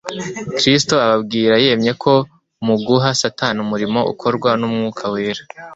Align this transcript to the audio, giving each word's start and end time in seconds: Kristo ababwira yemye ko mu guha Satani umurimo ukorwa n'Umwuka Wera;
Kristo 0.57 0.93
ababwira 1.05 1.53
yemye 1.63 1.91
ko 2.03 2.13
mu 2.65 2.75
guha 2.85 3.09
Satani 3.21 3.57
umurimo 3.65 3.99
ukorwa 4.11 4.49
n'Umwuka 4.59 5.03
Wera; 5.13 5.43